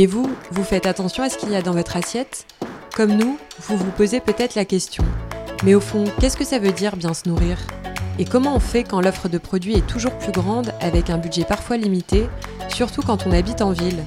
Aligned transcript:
Et 0.00 0.06
vous, 0.06 0.34
vous 0.50 0.64
faites 0.64 0.86
attention 0.86 1.22
à 1.22 1.28
ce 1.28 1.36
qu'il 1.36 1.50
y 1.50 1.54
a 1.54 1.60
dans 1.60 1.74
votre 1.74 1.94
assiette 1.94 2.46
Comme 2.96 3.12
nous, 3.12 3.36
vous 3.58 3.76
vous 3.76 3.90
posez 3.90 4.20
peut-être 4.20 4.54
la 4.54 4.64
question. 4.64 5.04
Mais 5.62 5.74
au 5.74 5.80
fond, 5.80 6.04
qu'est-ce 6.18 6.38
que 6.38 6.44
ça 6.46 6.58
veut 6.58 6.72
dire 6.72 6.96
bien 6.96 7.12
se 7.12 7.28
nourrir? 7.28 7.58
Et 8.18 8.24
comment 8.24 8.56
on 8.56 8.60
fait 8.60 8.82
quand 8.82 9.02
l'offre 9.02 9.28
de 9.28 9.36
produits 9.36 9.74
est 9.74 9.86
toujours 9.86 10.16
plus 10.16 10.32
grande 10.32 10.72
avec 10.80 11.10
un 11.10 11.18
budget 11.18 11.44
parfois 11.44 11.76
limité, 11.76 12.30
surtout 12.70 13.02
quand 13.02 13.26
on 13.26 13.32
habite 13.32 13.60
en 13.60 13.72
ville? 13.72 14.02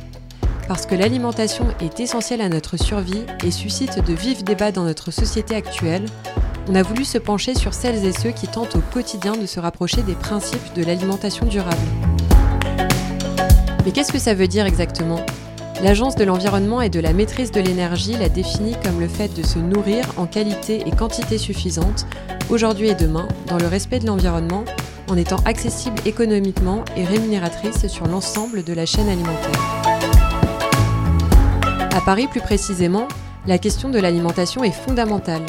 Parce 0.68 0.88
que 0.88 0.96
l'alimentation 0.96 1.68
est 1.80 2.00
essentielle 2.00 2.42
à 2.42 2.50
notre 2.50 2.76
survie 2.76 3.28
et 3.46 3.52
suscite 3.52 4.04
de 4.04 4.14
vifs 4.14 4.44
débats 4.44 4.72
dans 4.72 4.86
notre 4.86 5.12
société 5.12 5.56
actuelle, 5.56 6.06
on 6.68 6.74
a 6.74 6.82
voulu 6.82 7.06
se 7.06 7.20
pencher 7.20 7.54
sur 7.54 7.76
celles 7.76 8.04
et 8.04 8.14
ceux 8.14 8.32
qui 8.32 8.48
tentent 8.48 8.78
au 8.78 8.82
quotidien 8.92 9.38
de 9.38 9.46
se 9.46 9.60
rapprocher 9.60 10.02
des 10.02 10.16
principes 10.16 10.74
de 10.74 10.84
l'alimentation 10.84 11.46
durable. 11.46 11.78
Mais 13.86 13.92
qu'est-ce 13.92 14.12
que 14.12 14.18
ça 14.18 14.34
veut 14.34 14.48
dire 14.48 14.66
exactement? 14.66 15.24
L'Agence 15.84 16.16
de 16.16 16.24
l'environnement 16.24 16.80
et 16.80 16.88
de 16.88 17.02
la 17.02 17.12
maîtrise 17.12 17.52
de 17.52 17.60
l'énergie 17.60 18.16
l'a 18.18 18.30
définit 18.30 18.74
comme 18.86 19.02
le 19.02 19.10
fait 19.10 19.28
de 19.36 19.46
se 19.46 19.60
nourrir 19.60 20.06
en 20.16 20.28
qualité 20.28 20.82
et 20.88 20.92
quantité 20.92 21.38
suffisante, 21.38 22.06
aujourd'hui 22.50 22.88
et 22.88 22.96
demain, 22.96 23.28
dans 23.48 23.58
le 23.58 23.68
respect 23.68 24.00
de 24.00 24.08
l'environnement, 24.08 24.64
en 25.10 25.18
étant 25.18 25.44
accessible 25.44 25.98
économiquement 26.06 26.86
et 26.96 27.04
rémunératrice 27.04 27.88
sur 27.88 28.08
l'ensemble 28.08 28.64
de 28.64 28.72
la 28.72 28.86
chaîne 28.86 29.10
alimentaire. 29.10 29.60
À 31.94 32.00
Paris 32.06 32.28
plus 32.28 32.40
précisément, 32.40 33.10
la 33.46 33.58
question 33.58 33.90
de 33.90 34.00
l'alimentation 34.00 34.64
est 34.64 34.72
fondamentale. 34.72 35.46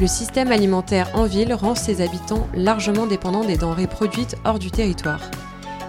Le 0.00 0.06
système 0.06 0.52
alimentaire 0.52 1.10
en 1.14 1.24
ville 1.24 1.52
rend 1.52 1.74
ses 1.74 2.00
habitants 2.00 2.46
largement 2.54 3.06
dépendants 3.06 3.44
des 3.44 3.56
denrées 3.56 3.88
produites 3.88 4.36
hors 4.44 4.60
du 4.60 4.70
territoire. 4.70 5.18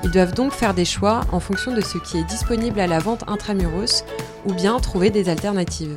Ils 0.05 0.11
doivent 0.11 0.35
donc 0.35 0.51
faire 0.51 0.75
des 0.75 0.85
choix 0.85 1.21
en 1.31 1.39
fonction 1.39 1.73
de 1.73 1.81
ce 1.81 1.97
qui 1.97 2.19
est 2.19 2.23
disponible 2.23 2.79
à 2.79 2.85
la 2.85 2.99
vente 2.99 3.23
intramuros 3.27 4.05
ou 4.45 4.53
bien 4.53 4.79
trouver 4.79 5.09
des 5.09 5.29
alternatives. 5.29 5.95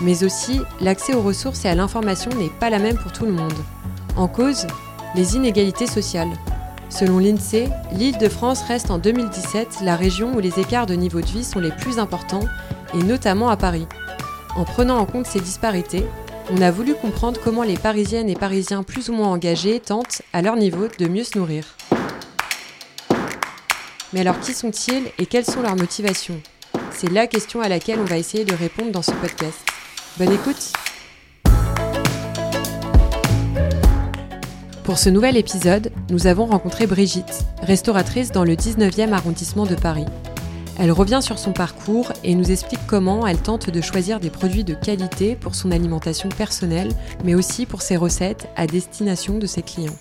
Mais 0.00 0.22
aussi, 0.22 0.60
l'accès 0.80 1.12
aux 1.12 1.22
ressources 1.22 1.64
et 1.64 1.68
à 1.68 1.74
l'information 1.74 2.30
n'est 2.30 2.52
pas 2.60 2.70
la 2.70 2.78
même 2.78 2.96
pour 2.96 3.10
tout 3.10 3.26
le 3.26 3.32
monde. 3.32 3.52
En 4.16 4.28
cause, 4.28 4.68
les 5.16 5.34
inégalités 5.34 5.88
sociales. 5.88 6.30
Selon 6.88 7.18
l'INSEE, 7.18 7.68
l'île 7.92 8.16
de 8.16 8.28
France 8.28 8.62
reste 8.62 8.92
en 8.92 8.98
2017 8.98 9.78
la 9.82 9.96
région 9.96 10.36
où 10.36 10.38
les 10.38 10.60
écarts 10.60 10.86
de 10.86 10.94
niveau 10.94 11.20
de 11.20 11.26
vie 11.26 11.44
sont 11.44 11.58
les 11.58 11.72
plus 11.72 11.98
importants, 11.98 12.46
et 12.94 13.02
notamment 13.02 13.48
à 13.48 13.56
Paris. 13.56 13.88
En 14.54 14.62
prenant 14.62 14.98
en 14.98 15.04
compte 15.04 15.26
ces 15.26 15.40
disparités, 15.40 16.06
on 16.52 16.62
a 16.62 16.70
voulu 16.70 16.94
comprendre 16.94 17.40
comment 17.42 17.64
les 17.64 17.76
Parisiennes 17.76 18.28
et 18.28 18.36
Parisiens 18.36 18.84
plus 18.84 19.08
ou 19.08 19.14
moins 19.14 19.32
engagés 19.32 19.80
tentent, 19.80 20.22
à 20.32 20.42
leur 20.42 20.54
niveau, 20.54 20.86
de 20.98 21.08
mieux 21.08 21.24
se 21.24 21.36
nourrir. 21.36 21.64
Mais 24.12 24.20
alors 24.20 24.40
qui 24.40 24.52
sont-ils 24.52 25.10
et 25.18 25.26
quelles 25.26 25.46
sont 25.46 25.62
leurs 25.62 25.76
motivations? 25.76 26.40
C'est 26.90 27.10
la 27.10 27.26
question 27.26 27.62
à 27.62 27.68
laquelle 27.68 27.98
on 27.98 28.04
va 28.04 28.18
essayer 28.18 28.44
de 28.44 28.54
répondre 28.54 28.92
dans 28.92 29.02
ce 29.02 29.12
podcast. 29.12 29.58
Bonne 30.18 30.32
écoute 30.32 30.72
Pour 34.84 34.98
ce 34.98 35.08
nouvel 35.08 35.36
épisode, 35.36 35.92
nous 36.10 36.26
avons 36.26 36.44
rencontré 36.44 36.86
Brigitte, 36.86 37.44
restauratrice 37.62 38.32
dans 38.32 38.44
le 38.44 38.54
19e 38.54 39.12
arrondissement 39.12 39.64
de 39.64 39.76
Paris. 39.76 40.06
Elle 40.78 40.92
revient 40.92 41.20
sur 41.22 41.38
son 41.38 41.52
parcours 41.52 42.12
et 42.24 42.34
nous 42.34 42.50
explique 42.50 42.86
comment 42.86 43.26
elle 43.26 43.40
tente 43.40 43.70
de 43.70 43.80
choisir 43.80 44.20
des 44.20 44.30
produits 44.30 44.64
de 44.64 44.74
qualité 44.74 45.36
pour 45.36 45.54
son 45.54 45.70
alimentation 45.70 46.28
personnelle, 46.28 46.92
mais 47.24 47.34
aussi 47.34 47.64
pour 47.64 47.80
ses 47.80 47.96
recettes 47.96 48.48
à 48.56 48.66
destination 48.66 49.38
de 49.38 49.46
ses 49.46 49.62
clients. 49.62 49.96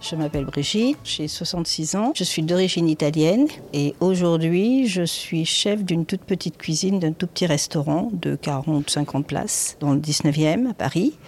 Je 0.00 0.16
m'appelle 0.16 0.46
Brigitte, 0.46 0.96
j'ai 1.04 1.28
66 1.28 1.94
ans, 1.94 2.12
je 2.16 2.24
suis 2.24 2.42
d'origine 2.42 2.88
italienne 2.88 3.46
et 3.74 3.94
aujourd'hui 4.00 4.86
je 4.86 5.02
suis 5.02 5.44
chef 5.44 5.84
d'une 5.84 6.06
toute 6.06 6.22
petite 6.22 6.56
cuisine 6.56 6.98
d'un 6.98 7.12
tout 7.12 7.26
petit 7.26 7.44
restaurant 7.44 8.08
de 8.12 8.34
40-50 8.34 9.24
places 9.24 9.76
dans 9.78 9.92
le 9.92 10.00
19e 10.00 10.70
à 10.70 10.74
Paris. 10.74 11.18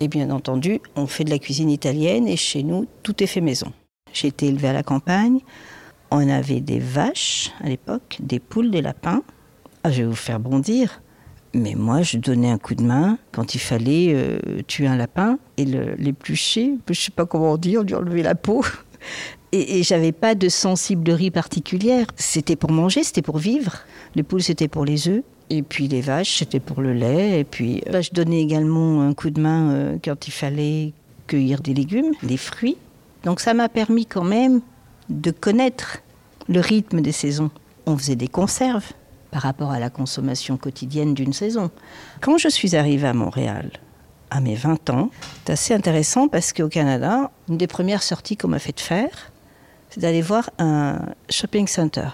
Et 0.00 0.08
bien 0.08 0.30
entendu, 0.30 0.80
on 0.96 1.06
fait 1.06 1.24
de 1.24 1.30
la 1.30 1.38
cuisine 1.38 1.70
italienne 1.70 2.28
et 2.28 2.36
chez 2.36 2.62
nous, 2.62 2.86
tout 3.02 3.22
est 3.22 3.26
fait 3.26 3.40
maison. 3.40 3.72
J'ai 4.12 4.28
été 4.28 4.48
élevée 4.48 4.68
à 4.68 4.74
la 4.74 4.82
campagne, 4.82 5.40
on 6.10 6.28
avait 6.28 6.60
des 6.60 6.78
vaches 6.78 7.52
à 7.64 7.68
l'époque, 7.68 8.18
des 8.20 8.38
poules, 8.38 8.70
des 8.70 8.82
lapins. 8.82 9.22
Ah, 9.82 9.90
je 9.90 10.02
vais 10.02 10.08
vous 10.08 10.14
faire 10.14 10.40
bondir. 10.40 11.00
Mais 11.52 11.74
moi, 11.74 12.02
je 12.02 12.16
donnais 12.16 12.50
un 12.50 12.58
coup 12.58 12.74
de 12.74 12.82
main 12.82 13.18
quand 13.32 13.54
il 13.54 13.58
fallait 13.60 14.12
euh, 14.14 14.38
tuer 14.68 14.86
un 14.86 14.96
lapin 14.96 15.38
et 15.56 15.64
l'éplucher. 15.64 16.74
Je 16.86 16.92
ne 16.92 16.94
sais 16.94 17.10
pas 17.10 17.26
comment 17.26 17.56
dire, 17.56 17.82
lui 17.82 17.94
enlever 17.94 18.22
la 18.22 18.34
peau. 18.34 18.64
Et, 19.52 19.82
j'avais 19.82 20.12
pas 20.12 20.36
de 20.36 20.48
sensiblerie 20.48 21.32
particulière. 21.32 22.06
C'était 22.14 22.54
pour 22.54 22.70
manger, 22.70 23.02
c'était 23.02 23.22
pour 23.22 23.38
vivre. 23.38 23.78
Les 24.14 24.22
poules, 24.22 24.42
c'était 24.42 24.68
pour 24.68 24.84
les 24.84 25.08
œufs. 25.08 25.24
Et 25.52 25.62
puis 25.62 25.88
les 25.88 26.00
vaches, 26.00 26.38
c'était 26.38 26.60
pour 26.60 26.80
le 26.80 26.92
lait. 26.92 27.40
Et 27.40 27.44
puis 27.44 27.82
là, 27.86 28.00
je 28.00 28.10
donnais 28.12 28.40
également 28.40 29.02
un 29.02 29.12
coup 29.12 29.30
de 29.30 29.40
main 29.40 29.72
euh, 29.72 29.98
quand 30.04 30.28
il 30.28 30.30
fallait 30.30 30.92
cueillir 31.26 31.62
des 31.62 31.74
légumes, 31.74 32.12
des 32.22 32.36
fruits. 32.36 32.76
Donc 33.24 33.40
ça 33.40 33.52
m'a 33.52 33.68
permis 33.68 34.06
quand 34.06 34.22
même 34.22 34.60
de 35.08 35.32
connaître 35.32 35.98
le 36.48 36.60
rythme 36.60 37.00
des 37.00 37.10
saisons. 37.12 37.50
On 37.86 37.96
faisait 37.96 38.14
des 38.14 38.28
conserves 38.28 38.92
par 39.30 39.42
rapport 39.42 39.70
à 39.70 39.78
la 39.78 39.90
consommation 39.90 40.56
quotidienne 40.56 41.14
d'une 41.14 41.32
saison. 41.32 41.70
Quand 42.20 42.38
je 42.38 42.48
suis 42.48 42.76
arrivée 42.76 43.08
à 43.08 43.14
Montréal, 43.14 43.70
à 44.30 44.40
mes 44.40 44.54
20 44.54 44.90
ans, 44.90 45.10
c'est 45.44 45.52
assez 45.52 45.74
intéressant 45.74 46.28
parce 46.28 46.52
qu'au 46.52 46.68
Canada, 46.68 47.30
une 47.48 47.56
des 47.56 47.66
premières 47.66 48.02
sorties 48.02 48.36
qu'on 48.36 48.48
m'a 48.48 48.58
fait 48.58 48.78
faire, 48.78 49.32
c'est 49.88 50.00
d'aller 50.00 50.22
voir 50.22 50.50
un 50.58 51.00
shopping 51.28 51.66
center. 51.66 52.08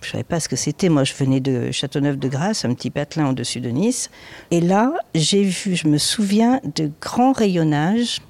Je 0.00 0.08
ne 0.08 0.12
savais 0.12 0.24
pas 0.24 0.40
ce 0.40 0.48
que 0.48 0.56
c'était. 0.56 0.88
Moi, 0.88 1.04
je 1.04 1.14
venais 1.14 1.40
de 1.40 1.72
Châteauneuf-de-Grasse, 1.72 2.64
un 2.64 2.74
petit 2.74 2.90
patelin 2.90 3.30
au-dessus 3.30 3.60
de 3.60 3.70
Nice. 3.70 4.10
Et 4.50 4.60
là, 4.60 4.92
j'ai 5.14 5.42
vu, 5.42 5.74
je 5.74 5.88
me 5.88 5.98
souviens, 5.98 6.60
de 6.76 6.90
grands 7.00 7.32
rayonnages, 7.32 8.20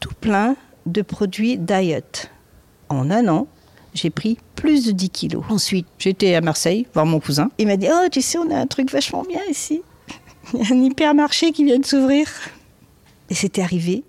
tout 0.00 0.14
plein 0.20 0.56
de 0.86 1.02
produits 1.02 1.58
diet. 1.58 2.30
En 2.88 3.10
un 3.10 3.28
an, 3.28 3.46
j'ai 3.96 4.10
pris 4.10 4.38
plus 4.54 4.86
de 4.86 4.92
10 4.92 5.10
kilos. 5.10 5.44
Ensuite, 5.48 5.86
j'étais 5.98 6.34
à 6.34 6.40
Marseille 6.40 6.86
voir 6.94 7.06
mon 7.06 7.20
cousin. 7.20 7.50
Il 7.58 7.66
m'a 7.66 7.76
dit 7.76 7.88
Oh, 7.90 8.08
tu 8.10 8.22
sais, 8.22 8.38
on 8.38 8.50
a 8.50 8.56
un 8.56 8.66
truc 8.66 8.90
vachement 8.90 9.24
bien 9.28 9.40
ici. 9.50 9.82
Il 10.54 10.60
y 10.60 10.62
a 10.62 10.74
un 10.74 10.82
hypermarché 10.82 11.52
qui 11.52 11.64
vient 11.64 11.78
de 11.78 11.86
s'ouvrir. 11.86 12.28
Et 13.30 13.34
c'était 13.34 13.62
arrivé 13.62 14.04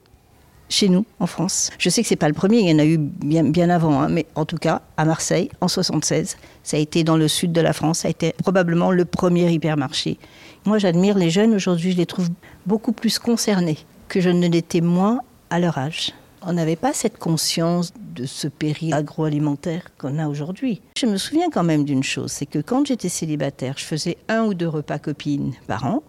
chez 0.70 0.90
nous, 0.90 1.06
en 1.20 1.28
France. 1.28 1.72
Je 1.80 1.90
sais 1.90 2.02
que 2.02 2.08
c'est 2.08 2.16
pas 2.16 2.28
le 2.28 2.34
premier, 2.34 2.60
il 2.60 2.70
y 2.70 2.74
en 2.74 2.80
a 2.80 2.86
eu 2.86 2.98
bien, 2.98 3.44
bien 3.44 3.70
avant, 3.70 4.02
hein, 4.02 4.10
mais 4.10 4.26
en 4.36 4.46
tout 4.46 4.58
cas, 4.58 4.82
à 4.98 5.06
Marseille, 5.06 5.50
en 5.62 5.68
76, 5.68 6.38
ça 6.64 6.78
a 6.78 6.80
été 6.80 7.04
dans 7.04 7.18
le 7.18 7.28
sud 7.28 7.54
de 7.54 7.62
la 7.62 7.74
France, 7.74 8.00
ça 8.00 8.10
a 8.10 8.12
été 8.12 8.34
probablement 8.34 8.92
le 8.92 9.06
premier 9.06 9.50
hypermarché. 9.50 10.18
Moi, 10.66 10.78
j'admire 10.78 11.18
les 11.18 11.30
jeunes 11.30 11.54
aujourd'hui, 11.56 11.94
je 11.94 11.98
les 11.98 12.06
trouve 12.06 12.30
beaucoup 12.66 12.92
plus 12.92 13.18
concernés 13.18 13.78
que 14.10 14.20
je 14.20 14.30
ne 14.30 14.48
l'étais 14.48 14.82
moi 14.82 15.20
à 15.50 15.60
leur 15.60 15.78
âge. 15.78 16.12
On 16.42 16.54
n'avait 16.54 16.76
pas 16.76 16.94
cette 16.94 17.18
conscience 17.18 17.94
de 18.18 18.26
ce 18.26 18.48
péril 18.48 18.94
agroalimentaire 18.94 19.96
qu'on 19.98 20.18
a 20.18 20.28
aujourd'hui. 20.28 20.82
Je 20.98 21.06
me 21.06 21.18
souviens 21.18 21.50
quand 21.52 21.64
même 21.64 21.86
d'une 21.86 22.04
chose, 22.04 22.32
c'est 22.32 22.48
que 22.48 22.60
quand 22.60 22.88
j'étais 22.88 23.10
célibataire, 23.10 23.76
je 23.78 23.86
faisais 23.86 24.18
un 24.28 24.44
ou 24.46 24.54
deux 24.54 24.68
repas 24.68 24.98
copines 24.98 25.54
par 25.68 25.86
an 25.86 26.04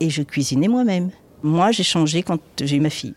et 0.00 0.08
je 0.08 0.22
cuisinais 0.22 0.68
moi-même. 0.68 1.10
Moi, 1.42 1.70
j'ai 1.70 1.82
changé 1.82 2.22
quand 2.22 2.40
j'ai 2.60 2.76
eu 2.76 2.80
ma 2.80 2.90
fille. 2.90 3.14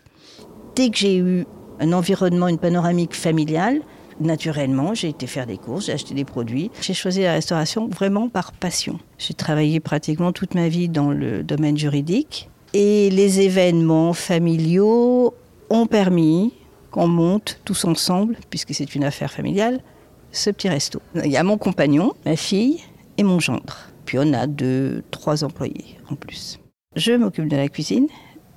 Dès 0.76 0.90
que 0.90 0.98
j'ai 0.98 1.16
eu 1.16 1.46
un 1.80 1.92
environnement, 1.92 2.48
une 2.48 2.58
panoramique 2.58 3.14
familiale, 3.14 3.80
naturellement, 4.20 4.94
j'ai 4.94 5.08
été 5.08 5.26
faire 5.26 5.46
des 5.46 5.56
courses, 5.56 5.86
j'ai 5.86 5.92
acheté 5.92 6.14
des 6.14 6.24
produits. 6.24 6.70
J'ai 6.80 6.94
choisi 6.94 7.22
la 7.22 7.32
restauration 7.32 7.88
vraiment 7.88 8.28
par 8.28 8.52
passion. 8.52 8.98
J'ai 9.18 9.34
travaillé 9.34 9.80
pratiquement 9.80 10.32
toute 10.32 10.54
ma 10.54 10.68
vie 10.68 10.88
dans 10.88 11.10
le 11.10 11.42
domaine 11.42 11.78
juridique 11.78 12.50
et 12.74 13.08
les 13.10 13.40
événements 13.40 14.12
familiaux 14.12 15.34
ont 15.70 15.86
permis 15.86 16.52
qu'on 16.94 17.08
monte 17.08 17.60
tous 17.64 17.84
ensemble, 17.86 18.36
puisque 18.50 18.72
c'est 18.72 18.94
une 18.94 19.02
affaire 19.02 19.28
familiale, 19.28 19.80
ce 20.30 20.48
petit 20.48 20.68
resto. 20.68 21.02
Il 21.16 21.26
y 21.32 21.36
a 21.36 21.42
mon 21.42 21.58
compagnon, 21.58 22.12
ma 22.24 22.36
fille 22.36 22.84
et 23.18 23.24
mon 23.24 23.40
gendre. 23.40 23.88
Puis 24.04 24.16
on 24.20 24.32
a 24.32 24.46
deux, 24.46 25.02
trois 25.10 25.42
employés 25.42 25.98
en 26.08 26.14
plus. 26.14 26.60
Je 26.94 27.10
m'occupe 27.10 27.48
de 27.48 27.56
la 27.56 27.68
cuisine. 27.68 28.06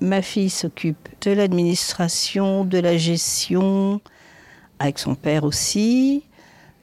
Ma 0.02 0.22
fille 0.22 0.52
s'occupe 0.52 1.10
de 1.22 1.32
l'administration, 1.32 2.64
de 2.64 2.78
la 2.78 2.96
gestion, 2.96 4.02
avec 4.78 5.00
son 5.00 5.16
père 5.16 5.44
aussi. 5.44 6.22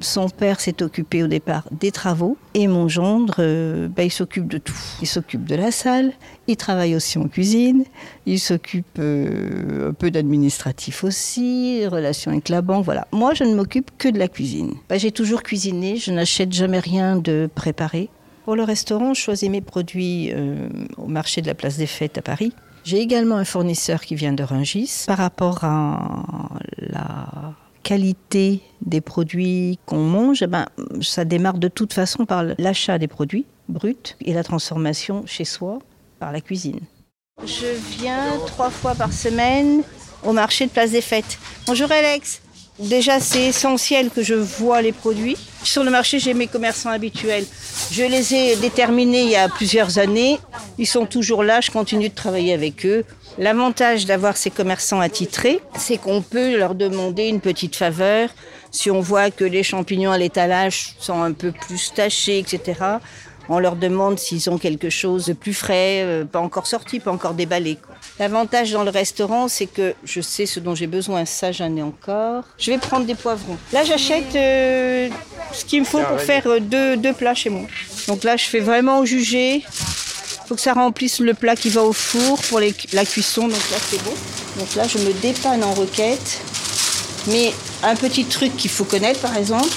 Son 0.04 0.28
père 0.28 0.60
s'est 0.60 0.82
occupé 0.82 1.22
au 1.22 1.28
départ 1.28 1.64
des 1.72 1.90
travaux 1.90 2.36
et 2.52 2.66
mon 2.66 2.88
gendre, 2.88 3.36
euh, 3.38 3.88
bah, 3.88 4.04
il 4.04 4.10
s'occupe 4.10 4.46
de 4.46 4.58
tout. 4.58 4.76
Il 5.00 5.06
s'occupe 5.06 5.46
de 5.46 5.54
la 5.54 5.70
salle, 5.70 6.12
il 6.46 6.58
travaille 6.58 6.94
aussi 6.94 7.16
en 7.16 7.26
cuisine, 7.26 7.84
il 8.26 8.38
s'occupe 8.38 8.98
euh, 8.98 9.88
un 9.88 9.92
peu 9.94 10.10
d'administratif 10.10 11.04
aussi, 11.04 11.86
relations 11.86 12.32
avec 12.32 12.50
la 12.50 12.60
banque, 12.60 12.84
voilà. 12.84 13.08
Moi, 13.12 13.32
je 13.32 13.44
ne 13.44 13.54
m'occupe 13.54 13.90
que 13.96 14.08
de 14.08 14.18
la 14.18 14.28
cuisine. 14.28 14.74
Bah, 14.90 14.98
J'ai 14.98 15.10
toujours 15.10 15.42
cuisiné, 15.42 15.96
je 15.96 16.12
n'achète 16.12 16.52
jamais 16.52 16.80
rien 16.80 17.16
de 17.16 17.48
préparé. 17.54 18.10
Pour 18.44 18.56
le 18.56 18.62
restaurant, 18.62 19.14
je 19.14 19.22
choisis 19.22 19.48
mes 19.48 19.62
produits 19.62 20.30
euh, 20.34 20.68
au 20.98 21.06
marché 21.06 21.40
de 21.40 21.46
la 21.46 21.54
place 21.54 21.78
des 21.78 21.86
Fêtes 21.86 22.18
à 22.18 22.22
Paris. 22.22 22.52
J'ai 22.84 22.98
également 22.98 23.36
un 23.36 23.46
fournisseur 23.46 24.02
qui 24.02 24.16
vient 24.16 24.34
de 24.34 24.42
Rungis. 24.42 25.04
Par 25.06 25.16
rapport 25.16 25.64
à 25.64 26.58
la 26.76 27.54
qualité 27.84 28.60
des 28.80 29.00
produits 29.00 29.78
qu'on 29.86 30.02
mange, 30.02 30.42
eh 30.42 30.48
ben, 30.48 30.66
ça 31.00 31.24
démarre 31.24 31.58
de 31.58 31.68
toute 31.68 31.92
façon 31.92 32.26
par 32.26 32.42
l'achat 32.58 32.98
des 32.98 33.06
produits 33.06 33.46
bruts 33.68 34.16
et 34.20 34.32
la 34.32 34.42
transformation 34.42 35.24
chez 35.26 35.44
soi 35.44 35.78
par 36.18 36.32
la 36.32 36.40
cuisine. 36.40 36.80
Je 37.44 37.66
viens 37.98 38.38
trois 38.46 38.70
fois 38.70 38.94
par 38.94 39.12
semaine 39.12 39.82
au 40.24 40.32
marché 40.32 40.66
de 40.66 40.70
Place 40.70 40.92
des 40.92 41.00
Fêtes. 41.00 41.38
Bonjour 41.66 41.90
Alex. 41.92 42.43
Déjà, 42.80 43.20
c'est 43.20 43.46
essentiel 43.46 44.10
que 44.10 44.24
je 44.24 44.34
vois 44.34 44.82
les 44.82 44.90
produits. 44.90 45.36
Sur 45.62 45.84
le 45.84 45.92
marché, 45.92 46.18
j'ai 46.18 46.34
mes 46.34 46.48
commerçants 46.48 46.90
habituels. 46.90 47.44
Je 47.92 48.02
les 48.02 48.34
ai 48.34 48.56
déterminés 48.56 49.22
il 49.22 49.30
y 49.30 49.36
a 49.36 49.48
plusieurs 49.48 49.98
années. 49.98 50.40
Ils 50.76 50.86
sont 50.86 51.06
toujours 51.06 51.44
là, 51.44 51.60
je 51.60 51.70
continue 51.70 52.08
de 52.08 52.14
travailler 52.14 52.52
avec 52.52 52.84
eux. 52.84 53.04
L'avantage 53.38 54.06
d'avoir 54.06 54.36
ces 54.36 54.50
commerçants 54.50 54.98
attitrés, 54.98 55.60
c'est 55.78 55.98
qu'on 55.98 56.20
peut 56.20 56.56
leur 56.56 56.74
demander 56.74 57.28
une 57.28 57.40
petite 57.40 57.76
faveur. 57.76 58.30
Si 58.72 58.90
on 58.90 59.00
voit 59.00 59.30
que 59.30 59.44
les 59.44 59.62
champignons 59.62 60.10
à 60.10 60.18
l'étalage 60.18 60.96
sont 60.98 61.22
un 61.22 61.32
peu 61.32 61.52
plus 61.52 61.92
tachés, 61.94 62.40
etc., 62.40 62.74
on 63.48 63.58
leur 63.60 63.76
demande 63.76 64.18
s'ils 64.18 64.50
ont 64.50 64.58
quelque 64.58 64.90
chose 64.90 65.26
de 65.26 65.32
plus 65.32 65.54
frais, 65.54 66.02
euh, 66.02 66.24
pas 66.24 66.40
encore 66.40 66.66
sorti, 66.66 66.98
pas 66.98 67.12
encore 67.12 67.34
déballé. 67.34 67.78
L'avantage 68.20 68.70
dans 68.70 68.84
le 68.84 68.90
restaurant, 68.90 69.48
c'est 69.48 69.66
que 69.66 69.94
je 70.04 70.20
sais 70.20 70.46
ce 70.46 70.60
dont 70.60 70.76
j'ai 70.76 70.86
besoin. 70.86 71.24
Ça, 71.24 71.50
j'en 71.50 71.74
ai 71.76 71.82
encore. 71.82 72.44
Je 72.58 72.70
vais 72.70 72.78
prendre 72.78 73.06
des 73.06 73.16
poivrons. 73.16 73.56
Là, 73.72 73.82
j'achète 73.84 74.36
euh, 74.36 75.08
ce 75.52 75.64
qu'il 75.64 75.80
me 75.80 75.84
faut 75.84 76.00
pour 76.00 76.20
faire 76.20 76.46
euh, 76.46 76.60
deux, 76.60 76.96
deux, 76.96 77.12
plats 77.12 77.34
chez 77.34 77.50
moi. 77.50 77.66
Donc 78.06 78.22
là, 78.22 78.36
je 78.36 78.44
fais 78.44 78.60
vraiment 78.60 79.00
au 79.00 79.04
jugé. 79.04 79.56
Il 79.56 80.48
faut 80.48 80.54
que 80.54 80.60
ça 80.60 80.74
remplisse 80.74 81.18
le 81.18 81.34
plat 81.34 81.56
qui 81.56 81.70
va 81.70 81.82
au 81.82 81.92
four 81.92 82.40
pour 82.42 82.60
les, 82.60 82.72
la 82.92 83.04
cuisson. 83.04 83.48
Donc 83.48 83.70
là, 83.70 83.78
c'est 83.90 84.02
beau. 84.04 84.14
Donc 84.58 84.74
là, 84.76 84.84
je 84.86 84.98
me 84.98 85.12
dépanne 85.14 85.64
en 85.64 85.74
roquette. 85.74 86.40
Mais 87.26 87.52
un 87.82 87.96
petit 87.96 88.26
truc 88.26 88.56
qu'il 88.56 88.70
faut 88.70 88.84
connaître, 88.84 89.20
par 89.20 89.36
exemple, 89.36 89.68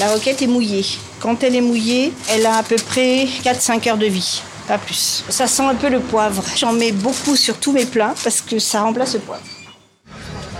la 0.00 0.08
roquette 0.08 0.42
est 0.42 0.48
mouillée. 0.48 0.84
Quand 1.20 1.44
elle 1.44 1.54
est 1.54 1.60
mouillée, 1.60 2.12
elle 2.30 2.44
a 2.46 2.56
à 2.56 2.62
peu 2.64 2.76
près 2.76 3.26
4-5 3.44 3.88
heures 3.88 3.98
de 3.98 4.06
vie, 4.06 4.42
pas 4.66 4.78
plus. 4.78 5.24
Ça 5.28 5.46
sent 5.46 5.62
un 5.62 5.74
peu 5.74 5.88
le 5.88 6.00
poivre. 6.00 6.42
J'en 6.56 6.72
mets 6.72 6.92
beaucoup 6.92 7.36
sur 7.36 7.58
tous 7.58 7.72
mes 7.72 7.86
plats 7.86 8.14
parce 8.22 8.40
que 8.40 8.58
ça 8.58 8.82
remplace 8.82 9.14
le 9.14 9.20
poivre. 9.20 9.42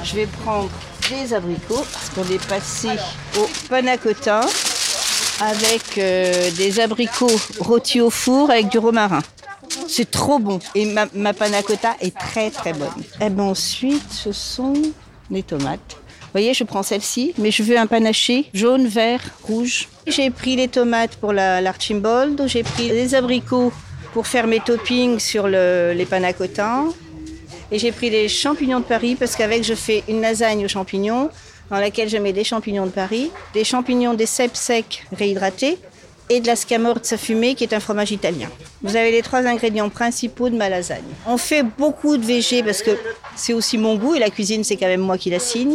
Je 0.02 0.14
vais 0.16 0.26
prendre 0.26 0.70
des 1.10 1.32
abricots 1.32 1.84
parce 1.92 2.10
qu'on 2.10 2.32
est 2.32 2.46
passé 2.46 2.88
au 3.38 3.48
panna 3.68 3.96
cotta 3.96 4.40
avec 5.40 5.98
euh, 5.98 6.50
des 6.52 6.80
abricots 6.80 7.40
rôtis 7.58 8.00
au 8.00 8.10
four 8.10 8.50
avec 8.50 8.68
du 8.68 8.78
romarin. 8.78 9.22
C'est 9.88 10.10
trop 10.10 10.38
bon. 10.38 10.60
Et 10.74 10.86
ma, 10.86 11.06
ma 11.14 11.32
panna 11.32 11.62
cotta 11.62 11.96
est 12.00 12.16
très 12.16 12.50
très 12.50 12.72
bonne. 12.72 13.02
Et 13.20 13.30
ben 13.30 13.44
ensuite, 13.44 14.12
ce 14.12 14.32
sont 14.32 14.74
les 15.30 15.42
tomates 15.42 15.96
voyez, 16.34 16.52
je 16.52 16.64
prends 16.64 16.82
celle-ci, 16.82 17.32
mais 17.38 17.50
je 17.50 17.62
veux 17.62 17.78
un 17.78 17.86
panaché 17.86 18.50
jaune, 18.52 18.86
vert, 18.86 19.20
rouge. 19.44 19.88
J'ai 20.06 20.30
pris 20.30 20.56
les 20.56 20.68
tomates 20.68 21.16
pour 21.16 21.32
l'archimbold, 21.32 22.42
j'ai 22.46 22.64
pris 22.64 22.88
les 22.88 23.14
abricots 23.14 23.72
pour 24.14 24.28
faire 24.28 24.46
mes 24.46 24.60
toppings 24.60 25.18
sur 25.18 25.48
le, 25.48 25.92
les 25.92 26.06
panacotins. 26.06 26.86
Et 27.72 27.78
j'ai 27.80 27.90
pris 27.90 28.10
les 28.10 28.28
champignons 28.28 28.78
de 28.78 28.84
Paris 28.84 29.16
parce 29.16 29.34
qu'avec 29.34 29.64
je 29.64 29.74
fais 29.74 30.04
une 30.08 30.20
lasagne 30.20 30.64
aux 30.64 30.68
champignons 30.68 31.30
dans 31.68 31.78
laquelle 31.80 32.08
je 32.08 32.16
mets 32.16 32.32
des 32.32 32.44
champignons 32.44 32.86
de 32.86 32.92
Paris, 32.92 33.32
des 33.52 33.64
champignons 33.64 34.14
des 34.14 34.26
cèpes 34.26 34.56
secs 34.56 35.04
réhydratés 35.12 35.78
et 36.30 36.40
de 36.40 36.46
la 36.46 36.54
scamorza 36.54 37.16
fumée 37.16 37.56
qui 37.56 37.64
est 37.64 37.74
un 37.74 37.80
fromage 37.80 38.12
italien. 38.12 38.48
Vous 38.82 38.94
avez 38.94 39.10
les 39.10 39.22
trois 39.22 39.40
ingrédients 39.40 39.88
principaux 39.88 40.48
de 40.48 40.56
ma 40.56 40.68
lasagne. 40.68 41.02
On 41.26 41.36
fait 41.36 41.64
beaucoup 41.64 42.16
de 42.16 42.24
végé 42.24 42.62
parce 42.62 42.82
que 42.82 42.92
c'est 43.34 43.52
aussi 43.52 43.78
mon 43.78 43.96
goût 43.96 44.14
et 44.14 44.20
la 44.20 44.30
cuisine 44.30 44.62
c'est 44.62 44.76
quand 44.76 44.86
même 44.86 45.00
moi 45.00 45.18
qui 45.18 45.30
la 45.30 45.40
signe. 45.40 45.74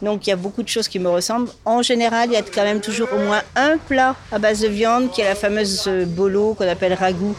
Donc 0.00 0.26
il 0.26 0.30
y 0.30 0.32
a 0.32 0.36
beaucoup 0.36 0.62
de 0.62 0.68
choses 0.68 0.88
qui 0.88 0.98
me 0.98 1.10
ressemblent. 1.10 1.50
En 1.66 1.82
général, 1.82 2.30
il 2.30 2.32
y 2.32 2.36
a 2.36 2.42
quand 2.42 2.64
même 2.64 2.80
toujours 2.80 3.08
au 3.12 3.18
moins 3.18 3.42
un 3.54 3.76
plat 3.76 4.16
à 4.32 4.38
base 4.38 4.60
de 4.60 4.68
viande 4.68 5.10
qui 5.10 5.20
est 5.20 5.24
la 5.24 5.34
fameuse 5.34 5.86
bolo 6.06 6.54
qu'on 6.54 6.68
appelle 6.68 6.94
ragout 6.94 7.36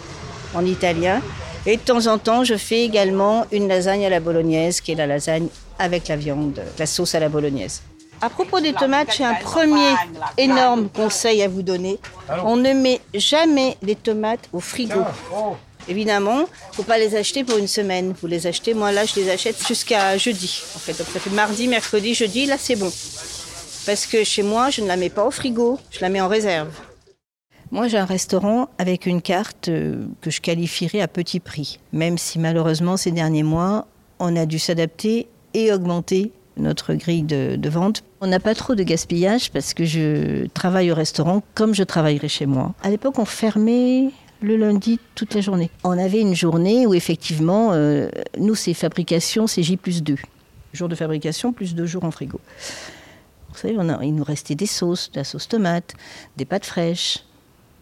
en 0.56 0.66
italien. 0.66 1.22
Et 1.66 1.78
de 1.78 1.82
temps 1.82 2.08
en 2.08 2.18
temps, 2.18 2.44
je 2.44 2.56
fais 2.56 2.84
également 2.84 3.46
une 3.52 3.68
lasagne 3.68 4.06
à 4.06 4.10
la 4.10 4.20
bolognaise, 4.20 4.82
qui 4.82 4.92
est 4.92 4.96
la 4.96 5.08
lasagne 5.08 5.48
avec 5.80 6.08
la 6.08 6.16
viande, 6.16 6.62
la 6.78 6.86
sauce 6.86 7.16
à 7.16 7.20
la 7.20 7.30
bolognaise. 7.30 7.82
À 8.22 8.30
propos 8.30 8.60
des 8.60 8.74
tomates, 8.74 9.14
j'ai 9.18 9.26
un 9.26 9.36
premier 9.36 9.94
énorme 10.38 10.90
conseil 10.90 11.42
à 11.42 11.48
vous 11.48 11.64
donner. 11.64 12.00
On 12.46 12.56
ne 12.56 12.74
met 12.74 13.02
jamais 13.14 13.78
les 13.82 13.96
tomates 13.96 14.48
au 14.54 14.60
frigo. 14.60 15.02
Évidemment, 15.88 16.40
il 16.40 16.70
ne 16.72 16.76
faut 16.76 16.84
pas 16.84 16.98
les 16.98 17.16
acheter 17.16 17.44
pour 17.44 17.58
une 17.58 17.68
semaine. 17.68 18.14
Vous 18.20 18.28
les 18.28 18.48
achetez, 18.48 18.74
moi 18.74 18.92
là, 18.92 19.06
je 19.06 19.20
les 19.20 19.30
achète 19.30 19.58
jusqu'à 19.68 20.18
jeudi. 20.18 20.64
En 20.76 20.80
fait, 20.80 20.98
donc 20.98 21.08
ça 21.14 21.20
fait 21.20 21.30
mardi, 21.30 21.68
mercredi, 21.68 22.16
jeudi, 22.16 22.46
là 22.46 22.56
c'est 22.58 22.76
bon. 22.76 22.92
Parce 23.86 24.08
que 24.08 24.24
chez 24.24 24.42
moi, 24.42 24.72
je 24.72 24.82
ne 24.82 24.88
la 24.88 24.96
mets 24.98 25.12
pas 25.12 25.26
au 25.26 25.32
frigo, 25.32 25.78
je 25.92 26.00
la 26.00 26.10
mets 26.10 26.22
en 26.22 26.28
réserve. 26.28 26.70
Moi, 27.76 27.90
j'ai 27.90 27.98
un 27.98 28.06
restaurant 28.06 28.70
avec 28.78 29.06
une 29.06 29.22
carte 29.22 29.68
euh, 29.68 30.06
que 30.22 30.32
je 30.32 30.40
qualifierais 30.40 31.02
à 31.02 31.10
petit 31.10 31.42
prix, 31.42 31.82
même 31.92 32.18
si 32.18 32.40
malheureusement, 32.40 32.96
ces 32.96 33.12
derniers 33.12 33.44
mois, 33.44 33.86
on 34.20 34.38
a 34.38 34.46
dû 34.46 34.60
s'adapter 34.60 35.28
et 35.54 35.74
augmenter 35.74 36.32
notre 36.56 36.94
grille 36.94 37.24
de, 37.24 37.58
de 37.58 37.70
vente. 37.70 38.06
On 38.22 38.28
n'a 38.28 38.40
pas 38.40 38.56
trop 38.56 38.76
de 38.76 38.84
gaspillage 38.84 39.52
parce 39.52 39.74
que 39.74 39.84
je 39.84 40.48
travaille 40.54 40.90
au 40.90 40.96
restaurant 40.96 41.44
comme 41.54 41.76
je 41.76 41.84
travaillerais 41.84 42.30
chez 42.30 42.46
moi. 42.46 42.74
À 42.82 42.90
l'époque, 42.90 43.20
on 43.20 43.26
fermait 43.26 44.10
le 44.40 44.56
lundi 44.56 44.98
toute 45.14 45.36
la 45.36 45.42
journée. 45.42 45.70
On 45.84 46.00
avait 46.00 46.22
une 46.22 46.34
journée 46.34 46.88
où 46.88 46.94
effectivement, 46.94 47.72
euh, 47.74 48.08
nous, 48.38 48.56
c'est 48.56 48.74
fabrication, 48.74 49.48
c'est 49.48 49.64
J 49.64 49.76
plus 49.76 50.02
2. 50.02 50.16
Jour 50.72 50.88
de 50.88 50.96
fabrication, 50.96 51.52
plus 51.52 51.76
deux 51.76 51.88
jours 51.88 52.06
en 52.06 52.12
frigo. 52.12 52.40
Vous 53.50 53.58
savez, 53.58 53.76
on 53.78 53.90
a, 53.90 54.02
il 54.02 54.16
nous 54.16 54.24
restait 54.24 54.56
des 54.56 54.66
sauces, 54.66 55.12
de 55.12 55.18
la 55.18 55.26
sauce 55.26 55.50
tomate, 55.50 55.94
des 56.38 56.46
pâtes 56.46 56.66
fraîches. 56.66 57.26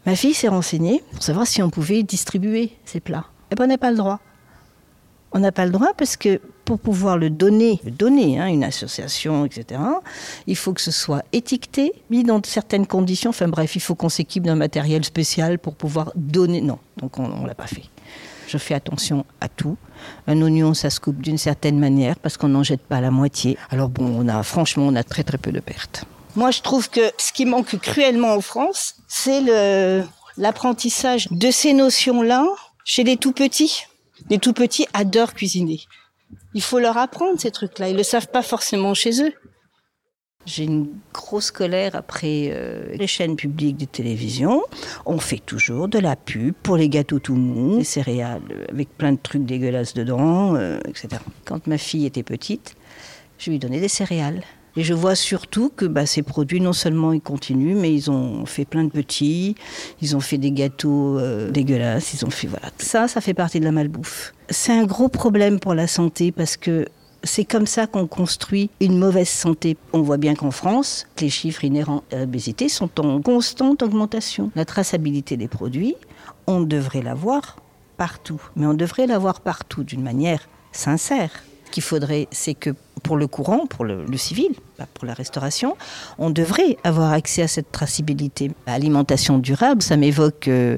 Ma 0.06 0.16
fille 0.16 0.34
s'est 0.34 0.50
renseignée 0.50 1.04
pour 1.12 1.24
savoir 1.24 1.48
si 1.48 1.62
on 1.62 1.70
pouvait 1.70 2.04
distribuer 2.04 2.72
ces 2.86 3.00
plats. 3.00 3.26
Et 3.52 3.56
ben, 3.56 3.66
on 3.66 3.68
n'a 3.68 3.78
pas 3.78 3.92
le 3.92 3.98
droit. 3.98 4.20
On 5.32 5.40
n'a 5.40 5.52
pas 5.52 5.66
le 5.66 5.72
droit 5.72 5.94
parce 5.98 6.16
que 6.16 6.40
pour 6.66 6.80
pouvoir 6.80 7.18
le 7.18 7.30
donner, 7.30 7.80
le 7.84 7.92
donner, 7.92 8.40
hein, 8.40 8.48
une 8.48 8.64
association, 8.64 9.46
etc., 9.46 9.82
il 10.46 10.56
faut 10.56 10.74
que 10.74 10.82
ce 10.82 10.92
soit 10.92 11.24
étiqueté, 11.32 11.92
mis 12.10 12.24
dans 12.24 12.40
certaines 12.46 12.86
conditions. 12.86 13.32
Enfin 13.32 13.48
bref, 13.48 13.76
il 13.76 13.82
faut 13.82 13.96
qu'on 13.96 14.10
s'équipe 14.10 14.44
d'un 14.44 14.56
matériel 14.56 15.04
spécial 15.04 15.58
pour 15.58 15.76
pouvoir 15.76 16.12
donner. 16.16 16.62
Non, 16.62 16.78
donc 16.98 17.18
on 17.18 17.28
ne 17.28 17.48
l'a 17.48 17.56
pas 17.56 17.68
fait. 17.68 17.84
Je 18.48 18.58
fais 18.60 18.76
attention 18.76 19.26
à 19.42 19.48
tout. 19.50 19.78
Un 20.28 20.40
oignon, 20.42 20.74
ça 20.76 20.90
se 20.90 21.00
coupe 21.00 21.22
d'une 21.22 21.40
certaine 21.40 21.80
manière 21.80 22.20
parce 22.20 22.38
qu'on 22.38 22.50
n'en 22.50 22.64
jette 22.64 22.82
pas 22.82 23.02
la 23.02 23.10
moitié. 23.10 23.58
Alors 23.72 23.90
bon, 23.90 24.06
on 24.06 24.28
a 24.28 24.44
franchement, 24.44 24.86
on 24.86 24.96
a 24.96 25.04
très 25.04 25.24
très 25.24 25.40
peu 25.40 25.52
de 25.52 25.60
pertes. 25.60 26.06
Moi, 26.36 26.52
je 26.52 26.62
trouve 26.62 26.90
que 26.90 27.12
ce 27.18 27.32
qui 27.32 27.46
manque 27.46 27.78
cruellement 27.80 28.34
en 28.34 28.42
France, 28.42 28.96
c'est 29.08 29.42
l'apprentissage 30.38 31.28
de 31.30 31.52
ces 31.52 31.74
notions-là 31.74 32.46
chez 32.86 33.04
les 33.04 33.18
tout 33.18 33.34
petits. 33.34 33.84
Les 34.30 34.40
tout 34.40 34.54
petits 34.54 34.88
adorent 34.94 35.34
cuisiner. 35.34 35.82
Il 36.54 36.62
faut 36.62 36.80
leur 36.80 36.98
apprendre 36.98 37.40
ces 37.40 37.52
trucs-là. 37.52 37.90
Ils 37.90 37.94
ne 37.94 37.98
le 37.98 38.04
savent 38.04 38.28
pas 38.28 38.42
forcément 38.42 38.94
chez 38.94 39.24
eux. 39.24 39.34
J'ai 40.46 40.66
une 40.66 40.90
grosse 41.14 41.52
colère 41.52 41.96
après 41.96 42.50
euh, 42.52 42.94
les 42.96 43.08
chaînes 43.08 43.38
publiques 43.38 43.78
de 43.78 43.86
télévision. 43.86 44.62
On 45.06 45.18
fait 45.18 45.38
toujours 45.38 45.88
de 45.88 46.00
la 46.00 46.18
pub 46.18 46.54
pour 46.64 46.76
les 46.76 46.90
gâteaux 46.90 47.20
tout 47.20 47.36
mous, 47.36 47.78
les 47.78 47.84
céréales 47.86 48.42
avec 48.70 48.90
plein 48.98 49.14
de 49.14 49.20
trucs 49.22 49.46
dégueulasses 49.46 49.94
dedans, 49.94 50.56
euh, 50.56 50.80
etc. 50.86 51.08
Quand 51.46 51.66
ma 51.68 51.78
fille 51.78 52.06
était 52.06 52.24
petite, 52.24 52.76
je 53.38 53.52
lui 53.52 53.60
donnais 53.60 53.80
des 53.80 53.88
céréales. 53.88 54.44
Et 54.76 54.84
je 54.84 54.94
vois 54.94 55.16
surtout 55.16 55.72
que 55.76 55.86
bah, 55.86 56.06
ces 56.06 56.24
produits, 56.24 56.60
non 56.60 56.74
seulement 56.74 57.14
ils 57.14 57.22
continuent, 57.22 57.76
mais 57.76 57.94
ils 57.94 58.10
ont 58.10 58.46
fait 58.46 58.66
plein 58.66 58.84
de 58.84 58.90
petits, 58.90 59.56
ils 60.02 60.16
ont 60.16 60.20
fait 60.20 60.38
des 60.38 60.52
gâteaux 60.52 61.20
euh, 61.20 61.52
dégueulasses, 61.52 62.14
ils 62.14 62.26
ont 62.26 62.32
fait 62.32 62.48
voilà. 62.48 62.70
Ça, 62.80 63.08
ça 63.08 63.22
fait 63.22 63.36
partie 63.36 63.60
de 63.60 63.66
la 63.66 63.72
malbouffe. 63.72 64.34
C'est 64.50 64.74
un 64.74 64.86
gros 64.86 65.10
problème 65.10 65.60
pour 65.60 65.76
la 65.76 65.88
santé 65.88 66.32
parce 66.32 66.58
que 66.58 66.88
c'est 67.24 67.46
comme 67.46 67.68
ça 67.68 67.88
qu'on 67.88 68.08
construit 68.08 68.70
une 68.82 68.98
mauvaise 68.98 69.30
santé. 69.30 69.78
On 69.94 70.02
voit 70.02 70.18
bien 70.18 70.36
qu'en 70.36 70.52
France, 70.52 71.08
les 71.22 71.30
chiffres 71.30 71.64
inhérents 71.64 72.04
à 72.12 72.18
l'obésité 72.18 72.68
sont 72.68 73.00
en 73.00 73.22
constante 73.22 73.82
augmentation. 73.84 74.52
La 74.56 74.66
traçabilité 74.66 75.38
des 75.38 75.48
produits, 75.48 75.96
on 76.48 76.62
devrait 76.62 77.02
l'avoir 77.02 77.58
partout, 77.98 78.42
mais 78.56 78.66
on 78.66 78.74
devrait 78.74 79.08
l'avoir 79.08 79.40
partout 79.40 79.84
d'une 79.84 80.02
manière 80.02 80.50
sincère 80.72 81.32
qu'il 81.74 81.84
faudrait, 81.84 82.28
c'est 82.32 82.54
que 82.54 82.70
pour 83.02 83.18
le 83.18 83.26
courant, 83.26 83.66
pour 83.66 83.84
le, 83.84 84.06
civil, 84.16 84.52
pas 84.78 84.86
pour 84.94 85.06
la 85.06 85.16
restauration, 85.16 85.76
on 86.20 86.30
devrait 86.30 86.78
avoir 86.84 87.12
accès 87.12 87.42
à 87.42 87.48
cette 87.48 87.72
traçabilité. 87.72 88.52
L'alimentation 88.68 89.40
durable, 89.40 89.82
ça 89.82 89.98
m'évoque 89.98 90.48
euh, 90.48 90.78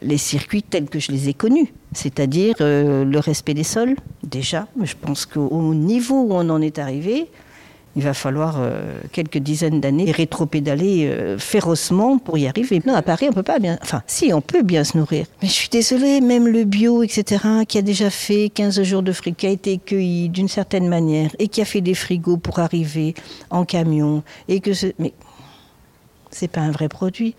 les 0.00 0.16
circuits 0.16 0.62
tels 0.62 0.88
que 0.88 0.98
je 0.98 1.12
les 1.12 1.28
ai 1.28 1.34
connus, 1.34 1.72
c'est-à-dire 1.92 2.54
euh, 2.62 3.04
le 3.04 3.18
respect 3.18 3.52
des 3.52 3.62
sols, 3.62 3.94
déjà. 4.22 4.66
Je 4.82 4.94
pense 4.98 5.26
qu'au 5.26 5.74
niveau 5.74 6.22
où 6.22 6.32
on 6.32 6.48
en 6.48 6.62
est 6.62 6.78
arrivé, 6.78 7.28
Il 7.94 8.02
va 8.02 8.14
falloir 8.14 8.56
euh, 8.58 8.98
quelques 9.12 9.38
dizaines 9.38 9.80
d'années 9.80 10.10
rétro-pédaler 10.10 11.06
euh, 11.06 11.38
férocement 11.38 12.18
pour 12.18 12.38
y 12.38 12.46
arriver. 12.46 12.80
Non, 12.86 12.94
à 12.94 13.02
Paris, 13.02 13.26
on 13.28 13.32
peut 13.32 13.42
pas 13.42 13.58
bien. 13.58 13.78
Enfin, 13.82 14.02
si, 14.06 14.32
on 14.32 14.40
peut 14.40 14.62
bien 14.62 14.82
se 14.84 14.96
nourrir. 14.96 15.26
Mais 15.42 15.48
je 15.48 15.52
suis 15.52 15.68
désolée, 15.68 16.20
même 16.20 16.48
le 16.48 16.64
bio, 16.64 17.02
etc., 17.02 17.44
qui 17.68 17.76
a 17.76 17.82
déjà 17.82 18.08
fait 18.08 18.50
15 18.54 18.82
jours 18.82 19.02
de 19.02 19.12
fric, 19.12 19.36
qui 19.36 19.46
a 19.46 19.50
été 19.50 19.78
cueilli 19.78 20.30
d'une 20.30 20.48
certaine 20.48 20.88
manière 20.88 21.30
et 21.38 21.48
qui 21.48 21.60
a 21.60 21.66
fait 21.66 21.82
des 21.82 21.94
frigos 21.94 22.38
pour 22.38 22.60
arriver 22.60 23.14
en 23.50 23.64
camion 23.64 24.22
et 24.48 24.60
que 24.60 24.72
ce... 24.72 24.86
Mais 24.98 25.12
c'est 26.30 26.48
pas 26.48 26.62
un 26.62 26.70
vrai 26.70 26.88
produit. 26.88 27.34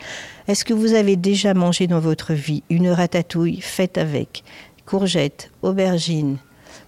Est-ce 0.47 0.63
que 0.65 0.73
vous 0.75 0.93
avez 0.93 1.15
déjà 1.15 1.55
mangé 1.55 1.87
dans 1.87 1.99
votre 1.99 2.33
vie 2.33 2.61
une 2.69 2.89
ratatouille 2.89 3.59
faite 3.59 3.97
avec 3.97 4.43
courgettes, 4.85 5.49
aubergines, 5.63 6.37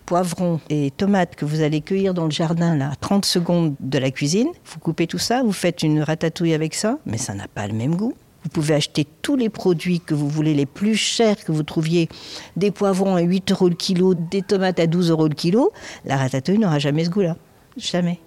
poivrons 0.05 0.59
et 0.69 0.91
tomates 0.91 1.35
que 1.35 1.45
vous 1.45 1.61
allez 1.61 1.81
cueillir 1.81 2.13
dans 2.13 2.25
le 2.25 2.31
jardin, 2.31 2.75
là, 2.75 2.91
30 3.01 3.25
secondes 3.25 3.75
de 3.79 3.97
la 3.97 4.11
cuisine. 4.11 4.47
Vous 4.65 4.79
coupez 4.79 5.07
tout 5.07 5.17
ça, 5.17 5.43
vous 5.43 5.51
faites 5.51 5.83
une 5.83 6.01
ratatouille 6.01 6.53
avec 6.53 6.75
ça, 6.75 6.99
mais 7.05 7.17
ça 7.17 7.33
n'a 7.33 7.47
pas 7.47 7.67
le 7.67 7.73
même 7.73 7.95
goût. 7.95 8.13
Vous 8.43 8.49
pouvez 8.49 8.75
acheter 8.75 9.07
tous 9.23 9.35
les 9.35 9.49
produits 9.49 9.99
que 9.99 10.13
vous 10.13 10.29
voulez, 10.29 10.53
les 10.53 10.67
plus 10.67 10.95
chers 10.95 11.43
que 11.43 11.51
vous 11.51 11.63
trouviez, 11.63 12.09
des 12.55 12.69
poivrons 12.69 13.15
à 13.15 13.21
8 13.21 13.51
euros 13.51 13.69
le 13.69 13.75
kilo, 13.75 14.13
des 14.13 14.43
tomates 14.43 14.79
à 14.79 14.85
12 14.85 15.09
euros 15.09 15.27
le 15.27 15.33
kilo. 15.33 15.71
La 16.05 16.15
ratatouille 16.17 16.59
n'aura 16.59 16.77
jamais 16.77 17.05
ce 17.05 17.09
goût-là. 17.09 17.37
Jamais. 17.75 18.19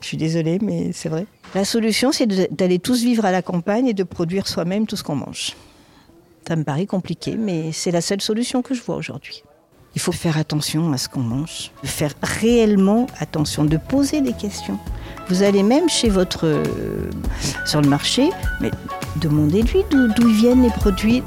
Je 0.00 0.06
suis 0.08 0.16
désolée, 0.16 0.58
mais 0.60 0.90
c'est 0.92 1.08
vrai. 1.08 1.26
La 1.54 1.64
solution, 1.64 2.10
c'est 2.10 2.26
d'aller 2.26 2.80
tous 2.80 3.02
vivre 3.02 3.24
à 3.24 3.30
la 3.30 3.42
campagne 3.42 3.86
et 3.86 3.94
de 3.94 4.02
produire 4.02 4.48
soi-même 4.48 4.86
tout 4.86 4.96
ce 4.96 5.04
qu'on 5.04 5.16
mange. 5.16 5.54
Ça 6.48 6.56
me 6.56 6.64
paraît 6.64 6.86
compliqué, 6.86 7.36
mais 7.36 7.70
c'est 7.70 7.92
la 7.92 8.00
seule 8.00 8.20
solution 8.20 8.62
que 8.62 8.74
je 8.74 8.82
vois 8.82 8.96
aujourd'hui. 8.96 9.44
Il 9.94 10.00
faut 10.00 10.12
faire 10.12 10.38
attention 10.38 10.92
à 10.92 10.98
ce 10.98 11.08
qu'on 11.08 11.20
mange, 11.20 11.72
faire 11.82 12.12
réellement 12.22 13.06
attention, 13.18 13.64
de 13.64 13.76
poser 13.76 14.20
des 14.20 14.32
questions. 14.32 14.78
Vous 15.28 15.42
allez 15.42 15.62
même 15.62 15.88
chez 15.88 16.08
votre 16.08 16.46
euh, 16.46 16.64
sur 17.66 17.80
le 17.80 17.88
marché, 17.88 18.30
mais 18.60 18.70
demandez-lui 19.16 19.84
d'où 19.90 20.28
viennent 20.28 20.62
les 20.62 20.70
produits. 20.70 21.22